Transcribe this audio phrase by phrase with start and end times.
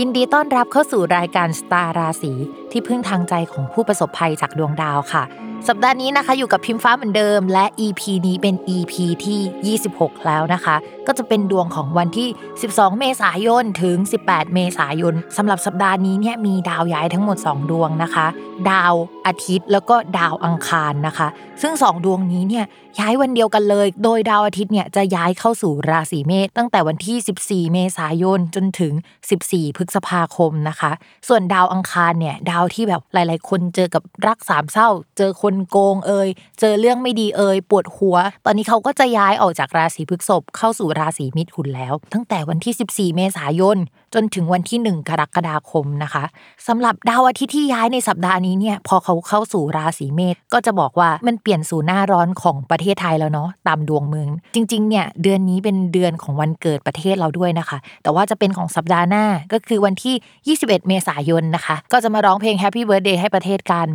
[0.00, 2.32] ยินดีต้อนรับเข้าสู่รายการสตาร์ราศี
[2.70, 5.24] ที่พึ่งทางใจของผู้ประสบภัยจากดวงดาวค่ะ
[5.68, 10.76] สัปดาห์นี้นะคะอยู่กับพิมฟ้าเหมือนเดิม และ EP นี้เป็น EP ที่ 26 แล้วนะคะ
[11.06, 12.28] ก็จะเป็นดวงของวันที่
[12.64, 18.26] 12 เมษายนถึง 18 เมษายนสำหรับสัปดาห์นี้เนี่ยมีดาวย้ายทั้งหมด 2 ดวงนะคะ
[18.70, 18.94] ดาว
[19.26, 21.28] อาทิตย์แล้วก็ดาวอังคารนะคะ
[21.62, 22.64] ซึ่ง 2 ดวงนี้เนี่ย
[23.00, 28.92] ย้ายวันเดียวกันเลย โดยดาวอาทิตย์เนี่ยจะย้ายเข้าสู่ราศีเมษตั้งแต่วันที่ 14 เมษายนจนถึง
[29.34, 30.92] 14พฤษภาคมนะคะ
[31.28, 34.88] ส่วนดาวอังคารเนี่ยดาวที่แบบหลาย ๆ คนเจอกับรักสามเศร้า
[35.18, 36.28] เจอคนโกงเอ่ย
[36.60, 43.78] เจอเรื่องไม่ดีเอ่ยปวดหัว ตอนนี้เขาก็จะย้ายออกจากราศีพฤษภเข้าสู่ราศีมิถุนแล้ว ตั้งแต่วันที่ 14 เมษายน
[44.14, 46.24] จนถึงวันที่ 1 กรกฎาคมนะคะ
[46.68, 63.86] สำหรับดาวอาทิตย์ที่ย้ายในสัปดาห์นี้เนี่ยพอเขาเข้าสู่ราศีเมษก็จะบอกว่ามันเปลี่ยนสู่หน้าร้อนของประเทศไทยแล้วเนาะตามดวงเมือง จริงๆเนี่ยเดือนนี้เป็นเดือนของวันเกิดประเทศเราด้วยนะคะ แต่ว่าจะเป็นของสัปดาห์หน้าก็คือวันที่ 21 เมษายนนะคะ ก็จะมาร้องเพลง Happy Birthday ให้ประเทศกัน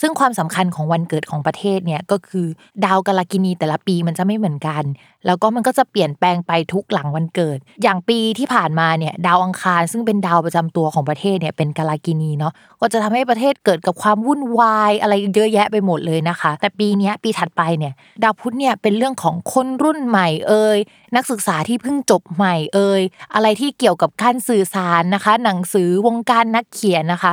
[0.00, 2.46] ซึ่งความสำคัญของวันเกิดของประเทศเนี่ยก็คือ
[2.84, 4.84] ดาวกาลกินีแต่ละปีมันจะไม่เหมือนกัน
[5.26, 20.78] แล้วก็มันก็จะเปลี่ยนแปลงไปทุกหลังวันเกิด อย่างปีที่ผ่านมาเนี่ยดาวอังคารซึ่งเป็นดาวประจำตัวของประเทศเนี่ยเป็นกาลากินีเนาะก็จะทำให้ประเทศเกิดกับความวุ่นวายอะไรเยอะแยะไปหมดเลยนะคะ แต่ปีนี้ปีถัดไปเนี่ยดาวพุธเนี่ยเป็นเรื่องของคนรุ่นใหม่เอ่ย
[21.16, 23.02] นักศึกษาที่เพิ่งจบใหม่เอ่ย
[23.34, 27.32] อะไรที่เกี่ยวกับการสื่อสารนะคะ หนังสือวงการนักเขียนนะคะ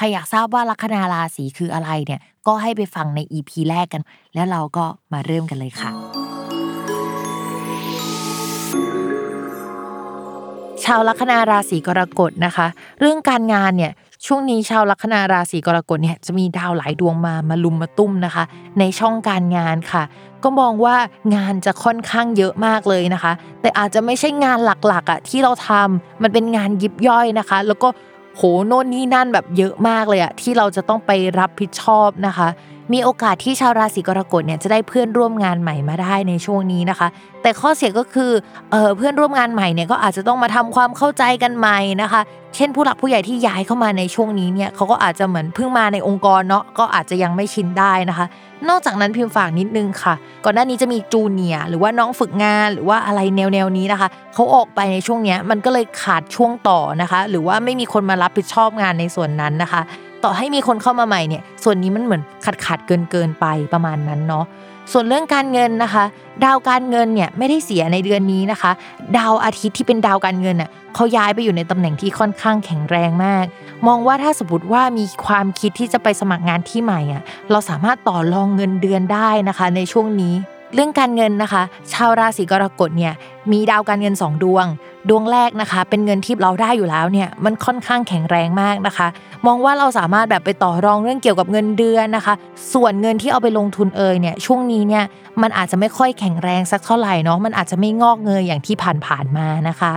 [0.00, 4.02] ครอยากทราบว่าลัคนาราศีคืออะไรเนี่ย ก็ให้ไปฟังใน EP แรกกัน
[4.34, 5.90] แล้วเราก็มาเริ่มกันเลยค่ะ
[10.84, 12.66] ชาวลัคนาราศีกรกฎนะคะ
[13.00, 13.92] เรื่องการงานเนี่ย
[14.26, 18.44] ช่วงนี้ชาวลัคนาราศีกรกฎเนี่ยจะมีดาวหลายดวงมามาลุมมาตุ้มนะคะ
[18.78, 20.02] ในช่องการงานค่ะ
[20.44, 20.96] ก็มองว่า
[21.34, 27.88] งานจะค่อนข้างเยอะมากเลยนะคะ แต่อาจจะไม่ใช่งานหลักๆอะที่เราทำมันเป็นงานยิบย่อยนะคะ แล้วก็
[28.36, 32.48] โหโน่นนี่นั่นแบบเยอะมากเลยอะที่เราจะต้องไปรับผิดชอบนะคะ
[32.92, 37.08] มีโอกาสที่ชาวราศีกรกฎเนี่ยจะได้เพื่อนร่วมงานใหม่มาได้ในช่วงนี้นะคะ
[37.42, 38.32] แต่ข้อเสียก็คือ
[38.70, 42.20] เออเพื่อนร่วมงานใหม่เนี่ยก็อาจจะต้องมาทำความเข้าใจกันใหม่นะคะ
[42.56, 48.26] เช่นผู้หลักผู้ใหญ่ที่ย้ายเข้ามาในช่วงนี้เนี่ยเขาก็อาจจะเหมือนเพิ่งมาในองค์กรเนาะก็อาจจะยังไม่ชินได้นะคะ
[48.68, 59.80] นอกจากนั้นพิมพ์ฝากนิดนึงค่ะ ก่อนหน้านี้จะมีจูเนียหรือว่าน้องฝึกงานหรือว่าอะไรแนวแนวนี้นะคะเขาออกไปในช่วงนี้มันก็เลยขาดช่วงต่อนะคะ หรือว่าไม่มีคนมารับผิดชอบงานในส่วนนั้นนะคะ
[60.24, 64.44] ต่อให้มีคนเข้ามาใหม่เนี่ย ส่วนนี้มันเหมือนขาดขาดเกินเกินไปประมาณนั้นเนาะ
[64.92, 66.04] ส่วนเรื่องการเงินนะคะ
[66.44, 68.70] ดาวการเงินเนี่ยไม่ได้เสียในเดือนนี้นะคะ
[69.18, 73.44] ดาวอาทิตย์ที่เป็นดาวการเงินน่ะเขาย้ายไปอยู่ในตำแหน่งที่ค่อนข้างแข็งแรงมาก
[73.86, 80.34] มองว่าถ้าสมมติว่ามีความคิดที่จะไปสมัครงานที่ใหม่อะเราสามารถต่อรองเงินเดือนได้นะคะ ในช่วงนี้
[80.74, 83.14] เรื่องการเงินนะคะ ชาวราศีกรกฎเนี่ย
[83.52, 84.66] มีดาวการเงิน 2 ดวง
[85.08, 89.08] ดวงแรกนะคะ เป็นเงินที่เราได้อยู่แล้วเนี่ยมันค่อนข้างแข็งแรงมากนะคะ
[89.46, 92.34] มองว่าเราสามารถแบบไปต่อรองเรื่องเกี่ยวกับเงินเดือนนะคะ
[92.74, 95.04] ส่วนเงินที่เอาไปลงทุนเอยเนี่ยช่วงนี้เนี่ย
[95.42, 98.76] มันอาจจะไม่ค่อยแข็งแรงสักเท่าไหร่เนาะมันอาจจะไม่งอกเงยอย่างที่
[99.06, 99.92] ผ่านๆมานะคะ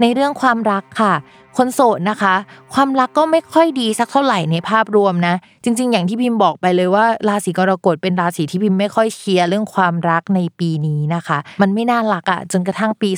[0.00, 1.14] ในเรื่องความรักค่ะ
[1.56, 2.34] คนโสดนะคะ
[2.74, 5.34] ความรักก็ไม่ค่อยดีสักเท่าไหร่ในภาพรวมนะ
[5.64, 13.10] จริง ๆ อย่างที่พิมพ์บอกไปเลยว่า ราศีกรกฎเป็นราศีที่พิมพ์ไม่ค่อยเชียร์เรื่องความรักในปีนี้นะคะ มันไม่น่ารักอะ่ะจนกระทั่งปี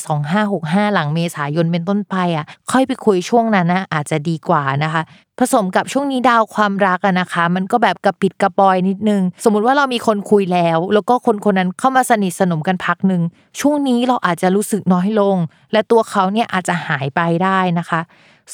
[0.43, 5.03] 2565 หลังเมษายนเป็นต้นไปอะ่ะ ค่อยไปคุยช่วงนั้นนะอาจจะดีกว่านะคะ
[5.39, 13.23] ผสมกับช่วงนี้ดาวความรักอะนะคะ มันก็แบบกระปิดกระปอยนิดนึง สมมุติว่าเรามีคนคุยแล้ว แล้วก็คนคนนั้นเข้ามาสนิทสนมกันพักหนึ่ง
[13.61, 15.37] ช่วงนี้เราอาจจะรู้สึกน้อยลง
[15.73, 18.01] และตัวเขาเนี่ยอาจจะหายไปได้นะคะ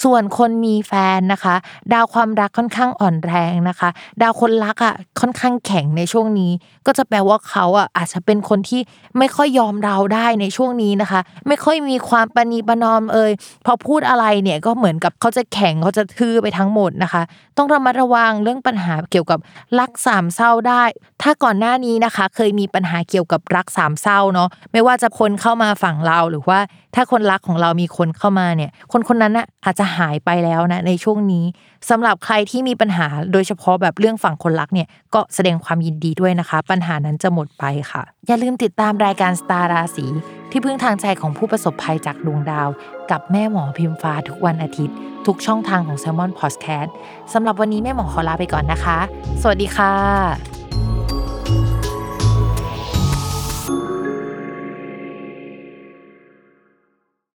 [0.02, 1.54] ส่วนคนมีแฟนนะคะ
[1.92, 3.88] ดาวความรักค่อนข้างอ่อนแรงนะคะ
[4.22, 6.52] ดาวคนรักอะค่อนข้างแข็งในช่วงนี้
[6.86, 8.80] ก็จะแปลว่าเขาอะอาจจะเป็นคนที่
[9.18, 13.32] ไม่ค่อยยอมเราได้ในช่วงนี้นะคะ ไม่ค่อยมีความปณีประนอมเอ่ย
[13.66, 17.22] พอพูดอะไรเนี่ยก็เหมือนกับเขาจะแข็งเขาจะทื่อไปทั้งหมดนะคะ
[17.56, 19.38] ต้องระมัดระวังเรื่องปัญหาเกี่ยวกับ
[19.78, 20.82] รักสามเศร้าได้
[21.22, 26.58] ถ้าก่อนหน้านี้นะคะ เคยมีปัญหาเกี่ยวกับรักสามเศร้าเนาะไม่ว่าจะคนเข้ามาฝั่งเราหรือว่า
[26.94, 31.44] ถ้าคนรักของเรามีคนเข้ามาเนี่ย คนคนนั้นน่ะอาจจะหายไปแล้วนะในช่วงนี้
[31.90, 40.06] สำหรับใครที่มีปัญหาโดยเฉพาะแบบเรื่องฝั่งคนรักเนี่ยก็แสดงความยินดีด้วยนะคะ ปัญหานั้นจะหมดไปค่ะ อย่าลืมติดตามรายการสตาร์ราศี
[40.50, 42.68] ที่พึ่งทางใจของผู้ประสบภัยจากดวงดาว
[43.10, 44.96] กับแม่หมอพิมฟ้าทุกวันอาทิตย์
[45.26, 46.90] ทุกช่องทางของ s ซ l m o n Podcast
[47.32, 48.98] สำหรับวันนี้แม่หมอขอลาไปก่อนนะคะ
[49.42, 50.53] สวัสดีค่ะ